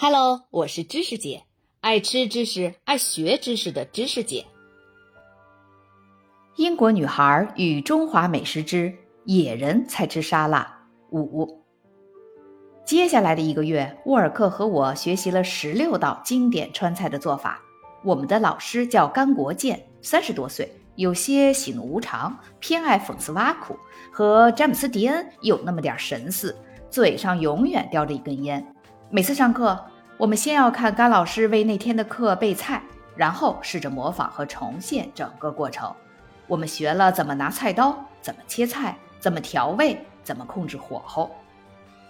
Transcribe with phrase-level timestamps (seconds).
[0.00, 1.42] Hello，我是知识姐，
[1.80, 4.46] 爱吃知识、爱学知识的知识姐。
[6.54, 11.64] 英国女孩与中华美食之野人才吃沙拉五。
[12.84, 17.60] 接下来的一个月，沃尔克和我学习了十六道经典川菜的做法。
[18.04, 23.76] 我们的老师叫甘国建，三十多岁，有些喜怒无常，偏爱讽刺挖苦，
[24.12, 26.56] 和詹姆斯·迪恩有那么点神似，
[26.88, 28.64] 嘴上永远叼着一根烟。
[29.10, 29.86] 每次上课，
[30.18, 32.82] 我们先要看甘老师为那天的课备菜，
[33.16, 35.90] 然后试着模仿和重现整个过程。
[36.46, 41.34] 我们学了怎么拿菜刀，怎么切菜，怎么调味，怎么控制火候。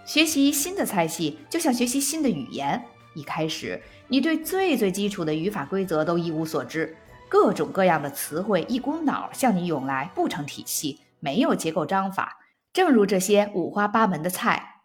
[0.04, 2.82] 学习新的菜系就像学习新的语言。
[3.14, 6.96] 一开始，你对最最基础的语法规则都一无所知，
[7.28, 12.38] 各种各样的词汇一股脑向你涌来，不成体系，没有结构章法。
[12.72, 14.77] 正如这些五花八门的菜，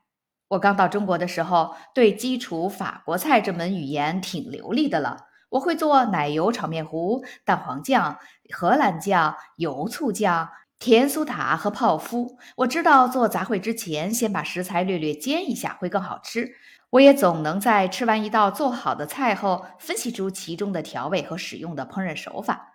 [0.54, 5.18] 我刚到中国的时候，对基础法国菜这门语言挺流利的了。
[5.50, 8.20] 我会做奶油炒面糊、蛋黄酱、
[8.52, 12.38] 荷兰酱、油醋酱、甜酥塔和泡芙。
[12.58, 16.52] 我知道做杂烩之前，先把食材略略煎一下会更好吃。
[16.92, 22.73] 我也总能在吃完一道做好的菜后，分析出其中的调味和使用的烹饪手法。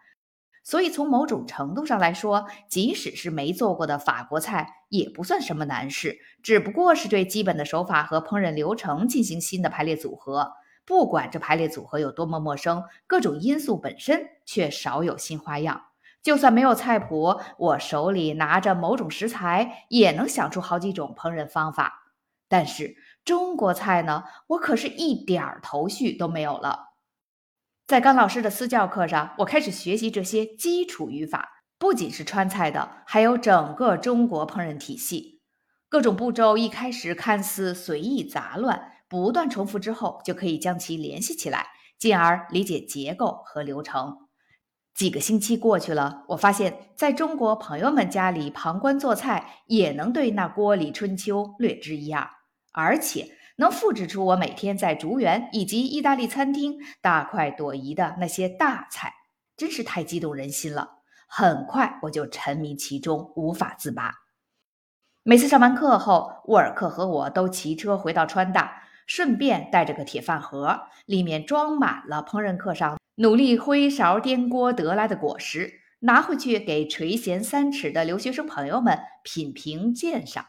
[0.69, 10.53] 所以，从某种程度上来说，即使是没做过的法国菜，也不算什么难事，只不过是对基本的手法和烹饪流程进行新的排列组合。
[10.85, 15.85] 不管这排列组合有多么陌生，各种因素本身却少有新花样。
[16.23, 22.13] 就算没有菜谱，我手里拿着某种食材，也能想出好几种烹饪方法。
[22.47, 22.95] 但是
[23.25, 24.25] 中国菜呢？
[24.49, 26.88] 我可是一点儿头绪都没有了。
[27.89, 35.41] 在甘老师的私教课上，我开始学习这些基础语法，不仅是川菜的，还有整个中国烹饪体系。
[35.89, 44.19] 各种步骤一开始看似随意杂乱，不断重复之后，就可以将其联系起来，进而理解结构和流程。
[44.95, 52.29] 几个星期过去了，我发现在中国朋友们家里旁观做菜，也能对那锅里春秋略知一二。
[52.75, 59.13] 而且能复制出我每天在竹园以及意大利餐厅大快朵颐的那些大菜，
[59.57, 60.99] 真是太激动人心了。
[61.27, 64.15] 很快我就沉迷其中，无法自拔。
[65.25, 80.47] 每次上完课后，沃尔克和我都骑车回到川大，顺便带着个铁饭盒，里面装满了烹饪课上努力挥勺颠锅得来的果实，拿回去给垂涎三尺的留学生朋友们品评鉴赏。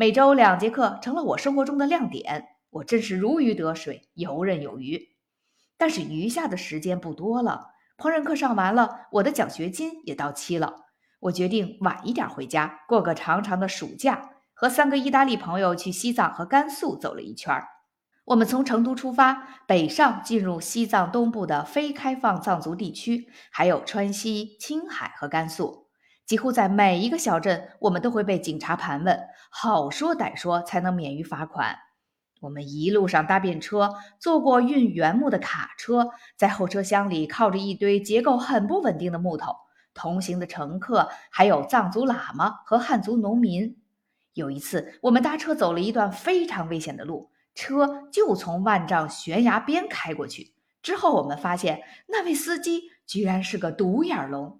[0.00, 4.98] 每周两节课成了我生活中的亮点，我真是如鱼得水，游刃有余。
[5.76, 10.86] 但是余下的时间不多了，烹饪课上完了，我的奖学金也到期了。
[11.20, 17.68] 我决定晚一点回家，过个长长的暑假，和三个意大利朋友去西藏和甘肃走了一圈儿。
[18.24, 25.89] 我们从成都出发，北上进入西藏东部的非开放藏族地区，还有川西、青海和甘肃。
[26.30, 29.20] 几乎在每一个小镇，我们都会被警察盘问，
[29.50, 31.76] 好说歹说才能免于罚款。
[32.38, 39.56] 我们一路上搭便车，坐过运原木的卡车，在后车厢里靠着一堆结构很不稳定的木头。
[39.92, 43.76] 同行的乘客还有藏族喇嘛和汉族农民。
[44.34, 50.54] 有一次，我们搭车走了一段非常危险的路，车就从万丈悬崖边开过去。
[50.80, 54.59] 之后，我们发现那位司机居然是个独眼龙。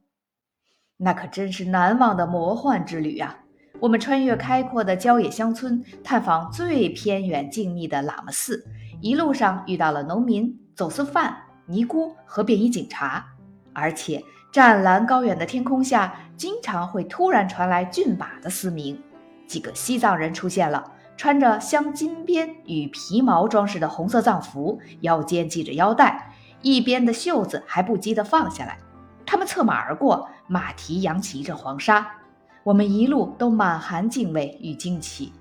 [1.02, 3.34] 那可真是难忘的魔幻之旅啊！
[3.80, 8.62] 我们穿越开阔的郊野乡村，探访最偏远静谧的喇嘛寺，
[9.00, 11.34] 一路上遇到了农民、走私犯、
[11.64, 13.24] 尼姑和便衣警察，
[13.72, 14.22] 而且
[14.52, 19.02] 湛蓝高远的天空下，经常会突然传来骏马的嘶鸣。
[19.46, 26.30] 几个西藏人出现了，穿着镶金边与皮毛装饰的红色藏服，腰间系着腰带，
[26.60, 28.76] 一边的袖子还不羁地放下来。
[29.30, 32.04] 他们策马而过，马蹄扬起一阵黄沙，
[32.64, 35.32] 我们一路都满含敬畏与惊奇。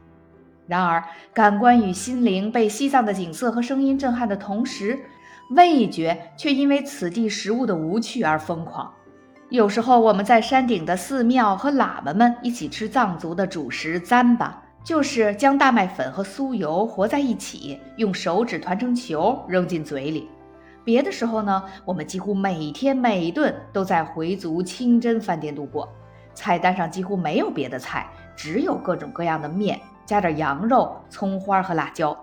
[0.67, 4.99] 然而，感官与心灵被西藏的景色和声音震撼的同时，
[5.55, 8.93] 味觉却因为此地食物的无趣而疯狂。
[9.49, 14.51] 有时候，我们在山顶的寺庙和喇嘛们一起吃藏族的主食糌粑，
[14.83, 20.29] 就是将大麦粉和酥油和在一起，用手指团成球扔进嘴里。
[20.89, 25.87] 别的时候呢，我们几乎每天每顿都在回族清真饭店度过。
[26.33, 32.17] 菜单上几乎没有别的菜，只有各种各样的面，加点羊肉、葱花和辣椒。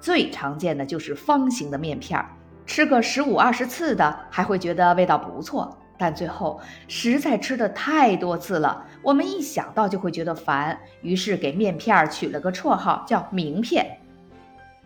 [0.00, 2.26] 最常见的就是方形的面片儿，
[2.64, 6.58] 吃个十五二十次的还会觉得味道不错，但最后
[6.88, 13.86] 实在吃的太多次了，我们一想到就会觉得烦，于是给面片儿取了个绰号叫“名片”。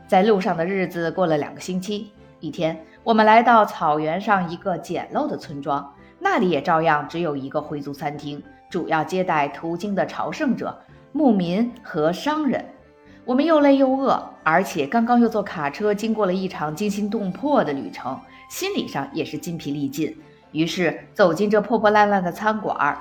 [0.09, 2.11] 在路上的日子过了两个星期，
[2.41, 10.79] 一天，我们来到草原上一个简陋的村庄，那里也照样只有一个回族餐厅，主要接待途经的朝圣者、
[11.13, 12.65] 牧民和商人。
[13.25, 18.19] 我们又累又饿，而且刚刚又坐卡车经过了一场惊心动魄的旅程，
[18.51, 20.17] 心理上也是筋疲力尽。
[20.53, 22.99] 于是走进这破破烂烂的餐馆。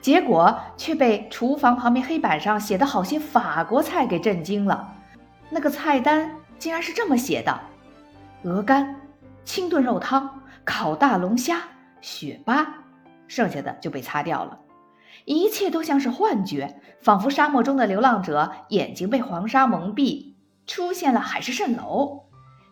[0.00, 4.92] 结果却被厨房旁边黑板上写的好些法国菜给震惊了。
[5.48, 6.28] 那个菜单
[6.58, 7.60] 竟然是这么写的：
[8.42, 8.96] 鹅肝、
[9.44, 11.58] 清炖肉汤、烤大龙虾、
[12.00, 12.66] 雪巴，
[13.26, 14.58] 剩下的就被擦掉了。
[15.24, 20.34] 一切都像是幻觉，仿佛沙漠中的流浪者眼睛被黄沙蒙蔽，
[20.66, 22.24] 出现了海市蜃楼。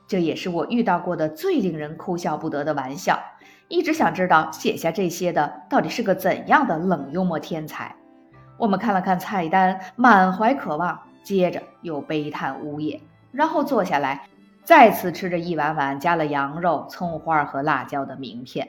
[0.09, 3.21] 这也是我遇到过的最令人哭笑不得的玩笑。
[3.69, 7.95] 一直想知道写下这些的到底是个怎样的冷幽默天才。
[8.59, 13.01] 我们看了看菜单，满怀渴望，接着又悲叹呜咽，
[13.31, 14.27] 然后坐下来，
[14.65, 18.69] 再次吃着一碗碗加了羊肉、葱花和辣椒的名片。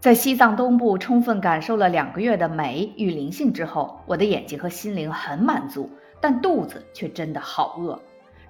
[0.00, 5.90] 在西藏东部充分感受了两个月的美与灵性之后，我的眼睛和心灵很满足，
[6.20, 8.00] 但肚子却真的好饿。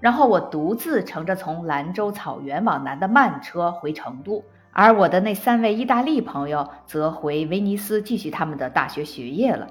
[0.00, 4.44] 然后我独自乘着从兰州草原往南的慢车回成都。
[4.72, 9.68] 而我的那三位意大利朋友则回威尼斯继续他们的大学学业了。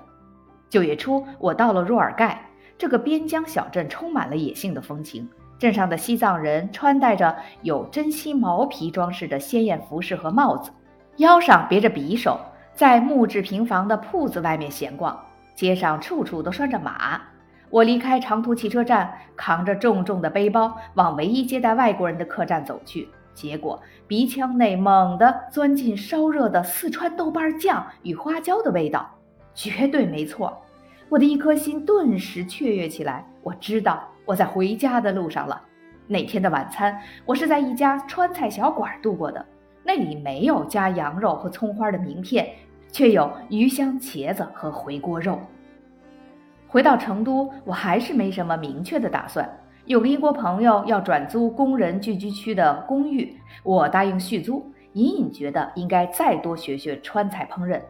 [0.67, 2.49] 九月初，我到了若尔盖
[2.79, 5.29] 这个边疆小镇，充满了野性的风情。
[5.57, 10.71] 镇上的西藏人穿戴着有珍稀毛皮装饰的鲜艳服饰和帽子，
[11.17, 12.39] 腰上别着匕首，
[12.73, 15.17] 在木质平房的铺子外面闲逛。
[15.55, 17.21] 街上处处都拴着马。
[17.69, 23.07] 我离开长途汽车站，扛着重重的背包，往唯一接待外国人的客栈走去。
[23.33, 29.09] 结果鼻腔内猛地钻进烧热的四川豆瓣酱与花椒的味道，
[29.53, 30.61] 绝对没错。
[31.09, 33.25] 我的一颗心顿时雀跃起来。
[33.41, 35.61] 我知道我在回家的路上了。
[36.07, 39.43] 那天的晚餐，我是在一家川菜小馆度过的，
[39.83, 42.47] 那里没有加羊肉和葱花的名片，
[42.91, 45.39] 却有鱼香茄子和回锅肉。
[46.67, 49.49] 回到成都，我还是没什么明确的打算。
[49.85, 54.71] 有个英国朋友要转租工人聚居区的公寓，我答应续租。
[54.93, 57.81] 隐隐觉得应该再多学学川菜烹饪。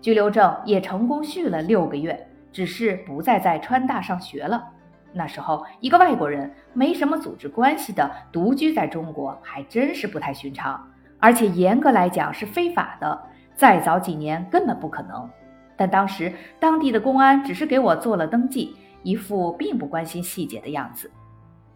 [0.00, 4.62] 居留证也成功续了六个月，只是不再在川大上学了。
[5.12, 10.82] 那时候，一个外国人没什么组织关系的独居在中国，还真是不太寻常，
[11.18, 13.22] 而且严格来讲是非法的。
[13.54, 15.28] 再早几年根本不可能。
[15.76, 21.10] 但当时当地的公安只是给我做了登记，一副并不关心细节的样子。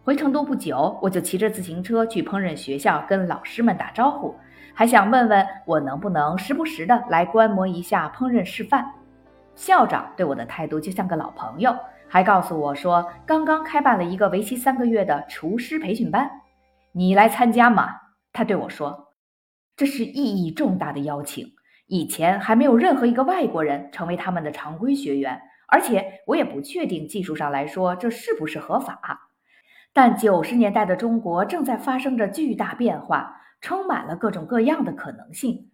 [0.03, 4.33] 回成都不久，我就骑着自行车去烹饪学校跟老师们打招呼，
[4.73, 8.89] 还想问问我能不能时不时的来观摩一下烹饪示范。
[9.53, 11.75] 校长对我的态度就像个老朋友，
[12.07, 16.29] 还告诉我说刚刚开办了一个为期三个月的厨师培训班，
[16.93, 17.89] 你来参加吗？
[18.31, 19.13] 他对我说，
[19.75, 21.45] 这是意义重大的邀请，
[21.87, 28.99] 以前还没有任何一个外国人成为他们的常规学员，而且我也不确定技术上来说这是不是合法。
[29.93, 35.71] 但九十年代的中国正在发生着巨大变化，充满了各种各样的可能性。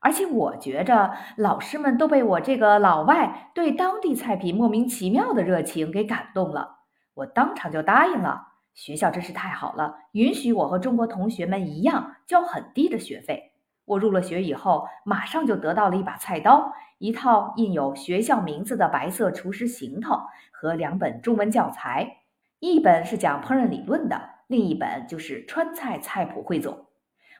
[0.00, 6.78] 而且我觉着老师们都被我这个老外对当地菜品莫名其妙的热情给感动了。
[7.14, 8.48] 我当场就答应了。
[8.72, 13.52] 学校真是太好了，允许我和中国同学们一样交很低的学费。
[13.84, 20.18] 我入了学以后，马上就得到了一把菜刀、一套印有学校名字的白色厨师行头
[20.50, 22.18] 和两本中文教材。
[22.60, 26.86] 一本是讲烹饪理论的，另一本就是川菜菜谱汇总。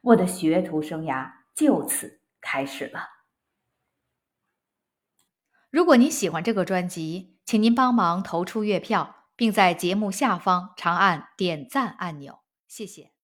[0.03, 3.09] 我的学徒生涯就此开始了。
[5.71, 13.20] 如果您喜欢这个专辑，请您帮忙投出月票，并在节目下方长按点赞按钮，谢谢。